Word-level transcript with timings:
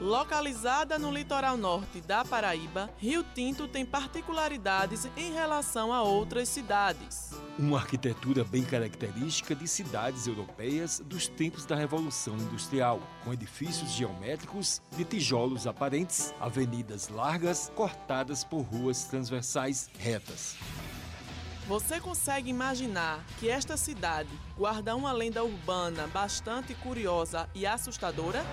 Localizada 0.00 0.98
no 0.98 1.12
litoral 1.12 1.56
norte 1.56 2.00
da 2.00 2.24
Paraíba, 2.24 2.90
Rio 2.98 3.24
Tinto 3.32 3.68
tem 3.68 3.86
particularidades 3.86 5.08
em 5.16 5.32
relação 5.32 5.92
a 5.92 6.02
outras 6.02 6.48
cidades. 6.48 7.30
Uma 7.56 7.78
arquitetura 7.78 8.42
bem 8.42 8.64
característica 8.64 9.54
de 9.54 9.68
cidades 9.68 10.26
europeias 10.26 10.98
dos 10.98 11.28
tempos 11.28 11.64
da 11.64 11.76
Revolução 11.76 12.34
Industrial, 12.34 13.00
com 13.22 13.32
edifícios 13.32 13.92
geométricos 13.92 14.82
de 14.96 15.04
tijolos 15.04 15.64
aparentes, 15.64 16.34
avenidas 16.40 17.08
largas 17.08 17.70
cortadas 17.76 18.42
por 18.42 18.62
ruas 18.62 19.04
transversais 19.04 19.88
retas. 19.96 20.56
Você 21.68 22.00
consegue 22.00 22.50
imaginar 22.50 23.24
que 23.38 23.48
esta 23.48 23.76
cidade 23.76 24.28
guarda 24.56 24.96
uma 24.96 25.12
lenda 25.12 25.42
urbana 25.44 26.08
bastante 26.08 26.74
curiosa 26.74 27.48
e 27.54 27.64
assustadora? 27.64 28.44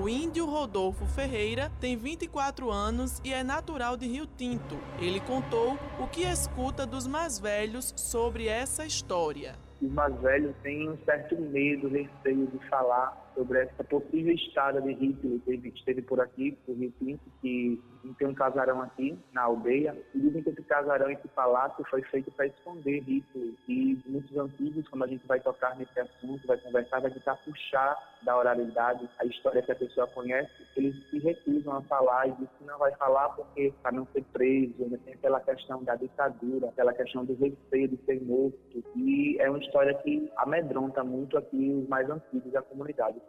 O 0.00 0.08
índio 0.08 0.46
Rodolfo 0.46 1.04
Ferreira 1.04 1.70
tem 1.78 1.94
24 1.94 2.70
anos 2.70 3.20
e 3.22 3.34
é 3.34 3.44
natural 3.44 3.98
de 3.98 4.06
Rio 4.06 4.26
Tinto. 4.26 4.78
Ele 4.98 5.20
contou 5.20 5.76
o 5.98 6.06
que 6.06 6.22
escuta 6.22 6.86
dos 6.86 7.06
mais 7.06 7.38
velhos 7.38 7.92
sobre 7.98 8.48
essa 8.48 8.86
história. 8.86 9.56
Os 9.82 9.92
mais 9.92 10.18
velhos 10.22 10.56
têm 10.62 10.88
um 10.88 10.96
certo 11.04 11.38
medo, 11.38 11.86
receio 11.88 12.46
de 12.46 12.58
falar 12.70 13.29
sobre 13.40 13.60
essa 13.60 13.82
possível 13.84 14.34
estada 14.34 14.82
de 14.82 14.92
Hitler 14.92 15.40
que 15.40 15.68
esteve 15.68 16.02
por 16.02 16.20
aqui, 16.20 16.58
por 16.66 16.76
Rio 16.76 16.92
Tinto, 16.98 17.22
que 17.40 17.80
tem 18.18 18.28
um 18.28 18.34
casarão 18.34 18.82
aqui 18.82 19.18
na 19.32 19.42
aldeia. 19.42 19.96
E 20.14 20.20
dizem 20.20 20.42
que 20.42 20.50
esse 20.50 20.62
casarão, 20.62 21.10
esse 21.10 21.26
palácio, 21.28 21.82
foi 21.88 22.02
feito 22.02 22.30
para 22.32 22.46
esconder 22.46 23.00
Hitler. 23.00 23.54
E 23.66 23.98
muitos 24.06 24.36
antigos, 24.36 24.86
quando 24.88 25.04
a 25.04 25.06
gente 25.06 25.26
vai 25.26 25.40
tocar 25.40 25.74
nesse 25.78 25.98
assunto, 25.98 26.46
vai 26.46 26.58
conversar, 26.58 27.00
vai 27.00 27.10
tentar 27.10 27.36
puxar 27.36 27.96
da 28.22 28.36
oralidade 28.36 29.08
a 29.18 29.24
história 29.24 29.62
que 29.62 29.72
a 29.72 29.76
pessoa 29.76 30.06
conhece, 30.08 30.50
eles 30.76 30.94
se 31.08 31.18
recusam 31.18 31.74
a 31.74 31.82
falar 31.82 32.28
e 32.28 32.32
dizem 32.32 32.48
que 32.58 32.64
não 32.64 32.78
vai 32.78 32.94
falar 32.96 33.30
porque 33.30 33.72
para 33.82 33.92
não 33.92 34.06
ser 34.12 34.22
preso, 34.32 34.84
né? 34.86 34.98
tem 35.04 35.14
aquela 35.14 35.40
questão 35.40 35.82
da 35.82 35.96
ditadura, 35.96 36.68
aquela 36.68 36.92
questão 36.92 37.24
do 37.24 37.34
receio 37.34 37.88
de 37.88 37.96
ser 38.04 38.22
morto. 38.22 38.84
E 38.96 39.38
é 39.40 39.48
uma 39.48 39.58
história 39.58 39.94
que 39.94 40.30
amedronta 40.36 41.02
muito 41.02 41.38
aqui 41.38 41.70
os 41.82 41.88
mais 41.88 42.08
antigos 42.10 42.52
da 42.52 42.62
comunidade. 42.62 43.20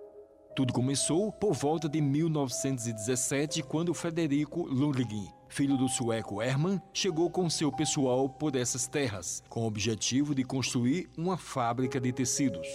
Tudo 0.53 0.73
começou 0.73 1.31
por 1.31 1.53
volta 1.53 1.87
de 1.87 2.01
1917, 2.01 3.63
quando 3.63 3.93
Frederico 3.93 4.63
Ludwig, 4.63 5.29
filho 5.47 5.77
do 5.77 5.87
sueco 5.87 6.41
Hermann, 6.41 6.81
chegou 6.93 7.29
com 7.29 7.49
seu 7.49 7.71
pessoal 7.71 8.27
por 8.27 8.53
essas 8.57 8.85
terras, 8.85 9.41
com 9.47 9.61
o 9.61 9.65
objetivo 9.65 10.35
de 10.35 10.43
construir 10.43 11.09
uma 11.17 11.37
fábrica 11.37 12.01
de 12.01 12.11
tecidos. 12.11 12.67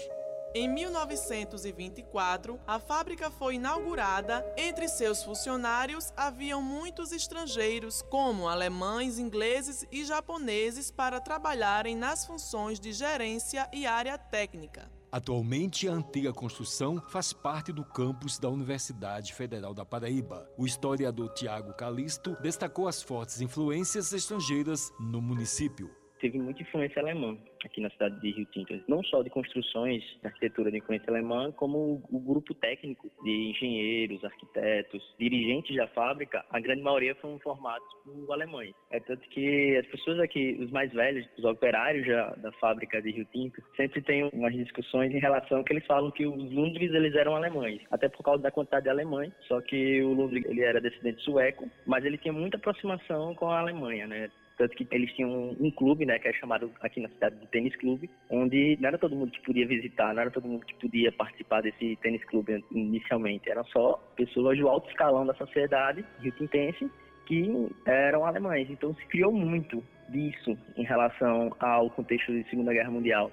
Em 0.54 0.66
1924, 0.68 2.58
a 2.66 2.78
fábrica 2.78 3.30
foi 3.30 3.56
inaugurada. 3.56 4.42
Entre 4.56 4.88
seus 4.88 5.22
funcionários 5.22 6.14
haviam 6.16 6.62
muitos 6.62 7.12
estrangeiros, 7.12 8.00
como 8.00 8.48
alemães, 8.48 9.18
ingleses 9.18 9.84
e 9.92 10.02
japoneses, 10.02 10.90
para 10.90 11.20
trabalharem 11.20 11.94
nas 11.94 12.24
funções 12.24 12.80
de 12.80 12.90
gerência 12.94 13.68
e 13.70 13.84
área 13.84 14.16
técnica. 14.16 14.90
Atualmente, 15.16 15.88
a 15.88 15.94
antiga 15.94 16.30
construção 16.30 17.00
faz 17.08 17.32
parte 17.32 17.72
do 17.72 17.82
campus 17.82 18.38
da 18.38 18.50
Universidade 18.50 19.32
Federal 19.32 19.72
da 19.72 19.82
Paraíba. 19.82 20.46
O 20.58 20.66
historiador 20.66 21.32
Tiago 21.32 21.72
Calisto 21.72 22.36
destacou 22.42 22.86
as 22.86 23.02
fortes 23.02 23.40
influências 23.40 24.12
estrangeiras 24.12 24.92
no 25.00 25.22
município. 25.22 25.90
Teve 26.26 26.40
muita 26.40 26.60
influência 26.60 27.00
alemã 27.00 27.38
aqui 27.64 27.80
na 27.80 27.88
cidade 27.90 28.20
de 28.20 28.32
Rio 28.32 28.46
Tinto, 28.46 28.82
não 28.88 29.00
só 29.04 29.22
de 29.22 29.30
construções 29.30 30.02
de 30.02 30.26
arquitetura 30.26 30.72
de 30.72 30.78
influência 30.78 31.08
alemã, 31.08 31.52
como 31.52 32.02
o 32.10 32.18
grupo 32.18 32.52
técnico 32.52 33.08
de 33.22 33.50
engenheiros, 33.50 34.24
arquitetos, 34.24 35.14
dirigentes 35.20 35.76
da 35.76 35.86
fábrica, 35.86 36.44
a 36.50 36.58
grande 36.58 36.82
maioria 36.82 37.14
foram 37.14 37.38
formados 37.38 37.86
por 38.04 38.32
alemães. 38.32 38.74
É 38.90 38.98
tanto 38.98 39.20
que 39.28 39.76
as 39.76 39.86
pessoas 39.86 40.18
aqui, 40.18 40.56
os 40.58 40.68
mais 40.72 40.92
velhos, 40.92 41.24
os 41.38 41.44
operários 41.44 42.04
já, 42.04 42.30
da 42.38 42.50
fábrica 42.52 43.00
de 43.00 43.12
Rio 43.12 43.26
Tinto, 43.26 43.62
sempre 43.76 44.02
têm 44.02 44.28
umas 44.32 44.52
discussões 44.52 45.14
em 45.14 45.20
relação 45.20 45.62
que 45.62 45.72
eles 45.72 45.86
falam 45.86 46.10
que 46.10 46.26
os 46.26 46.52
Lundgren 46.52 46.92
eles 46.92 47.14
eram 47.14 47.36
alemães, 47.36 47.80
até 47.92 48.08
por 48.08 48.24
causa 48.24 48.42
da 48.42 48.50
quantidade 48.50 48.82
de 48.82 48.90
alemães, 48.90 49.32
só 49.46 49.60
que 49.60 50.02
o 50.02 50.12
Lundgren 50.12 50.42
ele 50.48 50.62
era 50.62 50.80
descendente 50.80 51.22
sueco, 51.22 51.70
mas 51.86 52.04
ele 52.04 52.18
tinha 52.18 52.32
muita 52.32 52.56
aproximação 52.56 53.32
com 53.36 53.48
a 53.48 53.60
Alemanha, 53.60 54.08
né? 54.08 54.28
Tanto 54.56 54.74
que 54.74 54.86
eles 54.90 55.12
tinham 55.12 55.30
um, 55.30 55.56
um, 55.60 55.70
clube, 55.70 56.06
né, 56.06 56.18
que 56.18 56.28
é 56.28 56.32
chamado 56.32 56.70
aqui 56.80 57.00
na 57.00 57.08
cidade 57.10 57.36
de 57.36 57.46
tênis 57.48 57.76
clube, 57.76 58.08
onde 58.30 58.78
não 58.80 58.88
era 58.88 58.98
todo 58.98 59.14
mundo 59.14 59.30
que 59.30 59.42
podia 59.42 59.66
visitar, 59.66 60.14
não 60.14 60.22
era 60.22 60.30
todo 60.30 60.48
mundo 60.48 60.64
que 60.64 60.74
podia 60.76 61.12
participar 61.12 61.62
desse 61.62 61.96
tênis 61.96 62.24
clube 62.24 62.64
inicialmente, 62.70 63.50
eram 63.50 63.64
só 63.66 63.94
pessoas 64.16 64.58
do 64.58 64.68
alto 64.68 64.88
escalão 64.88 65.26
da 65.26 65.34
sociedade 65.34 66.04
rio-tintense 66.20 66.90
que 67.26 67.68
eram 67.84 68.24
alemães. 68.24 68.70
Então 68.70 68.94
se 68.94 69.04
criou 69.06 69.32
muito 69.32 69.82
disso 70.08 70.56
em 70.76 70.84
relação 70.84 71.54
ao 71.58 71.90
contexto 71.90 72.32
da 72.32 72.48
Segunda 72.48 72.72
Guerra 72.72 72.90
Mundial. 72.90 73.30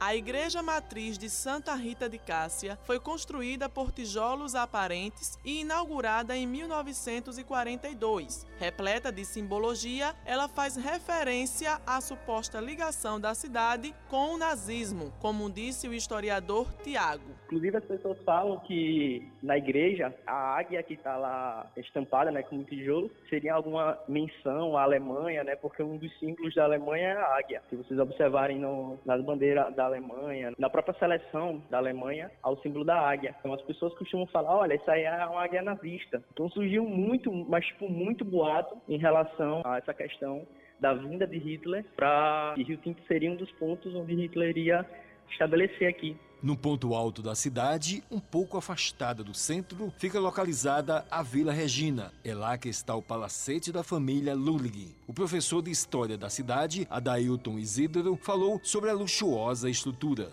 A 0.00 0.16
igreja 0.16 0.62
matriz 0.62 1.16
de 1.16 1.30
Santa 1.30 1.74
Rita 1.74 2.08
de 2.08 2.18
Cássia 2.18 2.76
foi 2.84 2.98
construída 2.98 3.68
por 3.68 3.92
tijolos 3.92 4.54
aparentes 4.54 5.38
e 5.44 5.60
inaugurada 5.60 6.36
em 6.36 6.46
1942. 6.46 8.46
Repleta 8.58 9.12
de 9.12 9.24
simbologia, 9.24 10.14
ela 10.24 10.48
faz 10.48 10.76
referência 10.76 11.80
à 11.86 12.00
suposta 12.00 12.60
ligação 12.60 13.20
da 13.20 13.34
cidade 13.34 13.94
com 14.08 14.34
o 14.34 14.38
nazismo, 14.38 15.12
como 15.20 15.50
disse 15.50 15.88
o 15.88 15.94
historiador 15.94 16.72
Tiago. 16.82 17.32
Inclusive 17.46 17.76
as 17.76 17.84
pessoas 17.84 18.18
falam 18.24 18.58
que 18.60 19.28
na 19.42 19.58
igreja 19.58 20.14
a 20.26 20.56
águia 20.56 20.82
que 20.82 20.94
está 20.94 21.16
lá 21.16 21.70
estampada, 21.76 22.30
né, 22.30 22.42
com 22.42 22.56
um 22.56 22.64
tijolo, 22.64 23.10
seria 23.28 23.54
alguma 23.54 23.98
menção 24.08 24.76
à 24.76 24.82
Alemanha, 24.82 25.44
né, 25.44 25.56
porque 25.56 25.82
um 25.82 25.96
dos 25.96 26.12
símbolos 26.18 26.54
da 26.54 26.64
Alemanha 26.64 27.08
é 27.08 27.16
a 27.16 27.36
águia. 27.36 27.62
Se 27.68 27.76
vocês 27.76 27.98
observarem 28.00 28.58
no, 28.58 28.98
nas 29.04 29.22
bandeiras 29.22 29.74
da 29.82 29.86
Alemanha, 29.86 30.52
na 30.56 30.70
própria 30.70 30.94
seleção 30.98 31.60
da 31.68 31.78
Alemanha, 31.78 32.30
ao 32.42 32.56
símbolo 32.58 32.84
da 32.84 33.00
águia. 33.00 33.34
Então 33.40 33.52
as 33.52 33.62
pessoas 33.62 33.92
costumam 33.94 34.26
falar, 34.26 34.56
olha, 34.56 34.74
isso 34.74 34.88
aí 34.88 35.02
é 35.02 35.26
uma 35.26 35.42
águia 35.42 35.62
nazista. 35.62 36.22
Então 36.32 36.48
surgiu 36.50 36.84
muito, 36.84 37.32
mas 37.32 37.66
tipo, 37.66 37.88
muito 37.88 38.24
boato 38.24 38.76
em 38.88 38.96
relação 38.96 39.60
a 39.64 39.78
essa 39.78 39.92
questão 39.92 40.46
da 40.78 40.94
vinda 40.94 41.26
de 41.26 41.38
Hitler 41.38 41.84
para 41.96 42.54
Rio 42.56 42.76
Tinto 42.76 43.02
seria 43.06 43.30
um 43.30 43.36
dos 43.36 43.50
pontos 43.52 43.94
onde 43.94 44.14
Hitler 44.14 44.50
iria 44.50 44.86
estabelecer 45.32 45.88
aqui. 45.88 46.16
No 46.42 46.56
ponto 46.56 46.92
alto 46.92 47.22
da 47.22 47.36
cidade, 47.36 48.02
um 48.10 48.18
pouco 48.18 48.58
afastada 48.58 49.22
do 49.22 49.32
centro, 49.32 49.92
fica 49.96 50.18
localizada 50.18 51.06
a 51.08 51.22
Vila 51.22 51.52
Regina. 51.52 52.12
É 52.24 52.34
lá 52.34 52.58
que 52.58 52.68
está 52.68 52.96
o 52.96 53.02
palacete 53.02 53.70
da 53.70 53.84
família 53.84 54.34
Lulig. 54.34 54.92
O 55.06 55.14
professor 55.14 55.62
de 55.62 55.70
História 55.70 56.18
da 56.18 56.28
cidade, 56.28 56.84
Adailton 56.90 57.60
Isidro, 57.60 58.16
falou 58.16 58.60
sobre 58.64 58.90
a 58.90 58.92
luxuosa 58.92 59.70
estrutura. 59.70 60.32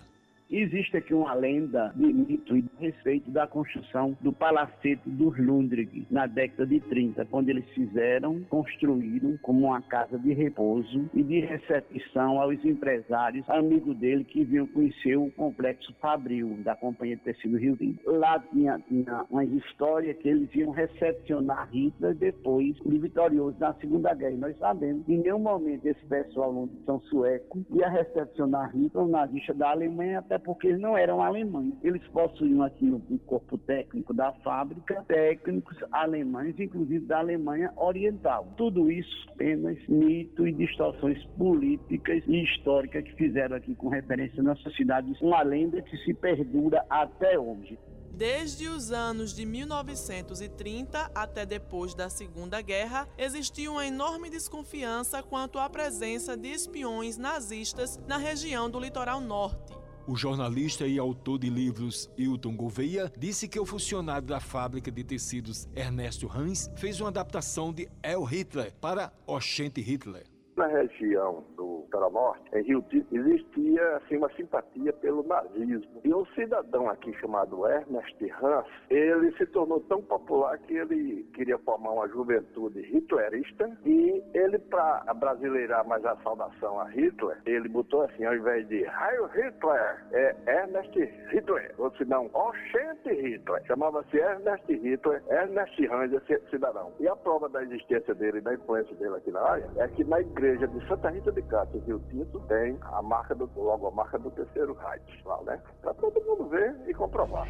Existe 0.52 0.98
aqui 0.98 1.14
uma 1.14 1.34
lenda 1.36 1.94
de 1.96 2.12
mito 2.12 2.58
e 2.58 2.64
de 2.64 2.70
respeito 2.80 3.30
da 3.30 3.46
construção 3.46 4.18
do 4.20 4.34
palacete 4.34 5.02
dos 5.06 5.38
Lundrig 5.38 6.08
na 6.10 6.26
década 6.26 6.66
de 6.66 6.80
30, 6.80 7.24
quando 7.26 7.50
eles 7.50 7.70
fizeram, 7.70 8.42
construíram 8.50 9.38
como 9.44 9.68
uma 9.68 9.82
casa 9.84 10.18
de 10.18 10.34
repouso 10.34 11.08
e 11.14 11.22
de 11.22 11.42
recepção 11.42 12.42
aos 12.42 12.66
empresários, 12.66 13.48
amigos 13.48 13.96
dele 13.98 14.24
que 14.24 14.44
vinham 14.44 14.66
conhecer 14.66 15.18
o 15.18 15.30
complexo 15.32 15.94
Fabril 16.02 16.58
da 16.64 16.76
Companhia 16.76 17.16
de 17.16 17.22
Tecido 17.22 17.58
Rio 17.58 17.78
Tinto. 17.78 18.10
Lá 18.10 18.40
tinha, 18.52 18.80
tinha 18.88 19.26
uma 19.30 19.46
história 19.46 20.16
que 20.16 20.30
eles 20.30 20.50
iam 20.56 20.72
recepcionar 20.72 21.70
Hitler 21.72 22.16
depois 22.16 22.76
de 22.84 22.98
vitorioso 22.98 23.56
na 23.60 23.76
Segunda 23.76 24.16
Guerra. 24.16 24.32
E 24.32 24.38
nós 24.38 24.58
sabemos 24.58 25.06
que 25.06 25.14
em 25.14 25.20
nenhum 25.20 25.40
momento 25.40 25.86
esse 25.86 26.04
pessoal 26.08 26.68
são 26.88 27.00
sueco 27.02 27.64
ia 27.72 27.88
recepcionar 27.88 28.76
Hitler, 28.76 29.04
o 29.04 29.08
nazista 29.08 29.54
da 29.54 29.70
Alemanha, 29.70 30.20
até 30.20 30.39
porque 30.40 30.68
eles 30.68 30.82
não 30.82 30.98
eram 30.98 31.22
alemães. 31.22 31.74
Eles 31.84 32.06
possuíam 32.08 32.64
aqui 32.64 32.86
no, 32.86 33.00
corpo 33.26 33.58
técnico 33.58 34.14
da 34.14 34.32
fábrica 34.44 35.04
técnicos 35.08 35.78
alemães, 35.92 36.60
inclusive 36.60 37.06
da 37.06 37.20
Alemanha 37.20 37.72
Oriental. 37.76 38.48
Tudo 38.58 38.92
isso 38.92 39.30
apenas 39.40 39.78
mito 39.88 40.46
e 40.48 40.52
distorções 40.52 41.24
políticas 41.38 42.22
e 42.28 42.44
históricas 42.44 43.04
que 43.04 43.16
fizeram 43.16 43.56
aqui 43.56 43.74
com 43.76 43.88
referência 43.88 44.44
na 44.44 44.56
sociedade 44.58 45.16
uma 45.22 45.42
lenda 45.42 45.82
que 45.82 45.98
se 45.98 46.14
perdura 46.14 46.86
até 46.90 47.40
hoje. 47.40 47.78
Desde 48.12 48.68
os 48.68 48.92
anos 48.92 49.34
de 49.34 49.46
1930 49.46 51.10
até 51.16 51.46
depois 51.46 51.94
da 51.94 52.10
Segunda 52.10 52.62
Guerra, 52.62 53.08
existiu 53.18 53.74
uma 53.74 53.88
enorme 53.88 54.30
desconfiança 54.30 55.24
quanto 55.24 55.58
à 55.58 55.70
presença 55.70 56.36
de 56.36 56.50
espiões 56.50 57.18
nazistas 57.18 57.98
na 58.06 58.18
região 58.18 58.70
do 58.70 58.78
litoral 58.78 59.22
norte. 59.22 59.79
O 60.10 60.16
jornalista 60.16 60.88
e 60.88 60.98
autor 60.98 61.38
de 61.38 61.52
livros 61.52 62.12
Hilton 62.18 62.56
Gouveia 62.56 63.12
disse 63.16 63.48
que 63.48 63.60
o 63.60 63.66
funcionário 63.66 64.26
da 64.26 64.40
fábrica 64.40 64.90
de 64.92 65.04
tecidos 65.04 65.70
Ernesto 65.76 66.28
Hans 66.28 66.68
fez 66.76 67.00
uma 67.00 67.10
adaptação 67.10 67.72
de 67.72 67.88
El 68.02 68.24
Hitler 68.24 68.74
para 68.82 69.14
Oshente 69.28 69.82
Hitler. 69.82 70.24
Na 70.58 70.66
região 70.66 71.44
do 71.56 71.79
fronteira 71.90 72.10
norte, 72.10 72.44
em 72.54 72.64
Rio 72.64 72.82
Tinto, 72.84 73.16
existia 73.16 73.98
assim, 73.98 74.18
uma 74.18 74.30
simpatia 74.34 74.94
pelo 74.94 75.24
nazismo. 75.24 76.02
E 76.04 76.14
um 76.14 76.26
cidadão 76.28 76.90
aqui 76.90 77.12
chamado 77.20 77.68
Ernest 77.68 78.18
Hans, 78.42 78.66
ele 78.90 79.32
se 79.38 79.46
tornou 79.48 79.80
tão 79.82 80.02
popular 80.02 80.58
que 80.60 80.76
ele 80.76 81.24
queria 81.34 81.58
formar 81.60 81.92
uma 81.92 82.08
juventude 82.08 82.82
hitlerista 82.82 83.70
e 83.86 84.24
ele, 84.34 84.60
para 84.60 85.14
brasileirar 85.16 85.86
mais 85.88 86.06
a 86.06 86.16
saudação 86.18 86.80
a 86.80 86.86
Hitler, 86.86 87.38
ele 87.46 87.68
botou 87.68 88.04
assim, 88.04 88.24
ao 88.26 88.36
invés 88.36 88.68
de 88.68 88.84
Heil 88.84 89.26
Hitler, 89.28 90.06
é 90.12 90.36
Ernest 90.48 90.96
Hitler, 91.32 91.74
ou 91.78 91.92
se 91.96 92.06
não, 92.06 92.30
Oxente 92.34 93.10
Hitler. 93.10 93.64
Chamava-se 93.66 94.18
Ernest 94.18 94.72
Hitler, 94.72 95.24
Ernest 95.30 95.86
Hans, 95.88 96.14
esse 96.14 96.50
cidadão. 96.50 96.92
E 97.00 97.08
a 97.08 97.16
prova 97.16 97.50
da 97.50 97.64
existência 97.64 98.14
dele 98.14 98.42
da 98.42 98.54
influência 98.54 98.96
dele 98.96 99.16
aqui 99.16 99.32
na 99.32 99.42
área 99.42 99.70
é 99.78 99.88
que 99.88 100.04
na 100.04 100.20
igreja 100.22 100.68
de 100.68 100.88
Santa 100.88 101.10
Rita 101.10 101.32
de 101.32 101.42
Castro, 101.80 101.84
Rio 101.86 102.00
Tinto, 102.10 102.40
tem 102.42 102.78
a 102.82 103.02
marca 103.02 103.34
do, 103.34 103.50
logo 103.56 103.88
a 103.88 103.92
marca 103.92 104.18
do 104.20 104.30
terceiro 104.32 104.74
Reich 104.74 105.24
lá, 105.26 105.42
né? 105.44 105.62
Para 105.82 105.94
todo 105.94 106.22
mundo 106.22 106.50
ver 106.50 106.76
e 106.88 106.94
comprovar. 106.94 107.48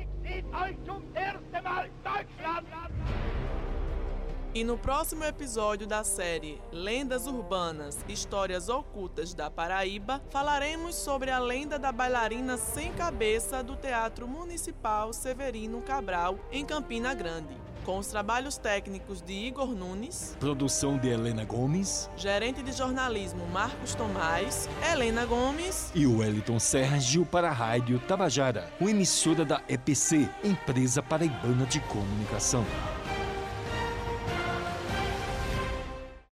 E 4.52 4.64
no 4.64 4.78
próximo 4.78 5.24
episódio 5.24 5.86
da 5.86 6.04
série 6.04 6.60
Lendas 6.72 7.28
Urbanas 7.28 8.04
Histórias 8.08 8.68
Ocultas 8.68 9.34
da 9.34 9.50
Paraíba, 9.50 10.22
falaremos 10.32 10.96
sobre 10.96 11.30
a 11.30 11.38
lenda 11.38 11.78
da 11.78 11.92
bailarina 11.92 12.58
sem 12.58 12.92
cabeça 12.94 13.64
do 13.64 13.76
Teatro 13.76 14.28
Municipal 14.28 15.14
Severino 15.14 15.82
Cabral, 15.82 16.40
em 16.52 16.66
Campina 16.66 17.14
Grande. 17.14 17.69
Com 17.86 17.98
os 17.98 18.08
trabalhos 18.08 18.58
técnicos 18.58 19.22
de 19.22 19.34
Igor 19.34 19.74
Nunes, 19.74 20.36
produção 20.40 20.98
de 20.98 21.08
Helena 21.08 21.44
Gomes, 21.44 22.10
gerente 22.16 22.62
de 22.62 22.72
jornalismo 22.72 23.48
Marcos 23.48 23.96
Tomás, 23.96 24.70
Helena 24.92 25.26
Gomes 25.26 25.92
e 25.96 26.06
Wellington 26.06 26.60
Sérgio 26.60 27.26
para 27.26 27.50
a 27.50 27.54
Rádio 27.54 28.00
Tabajara, 28.00 28.72
uma 28.80 28.92
emissora 28.92 29.44
da 29.44 29.62
EPC, 29.68 30.30
Empresa 30.44 31.02
Paraibana 31.02 31.66
de 31.66 31.80
Comunicação. 31.82 32.66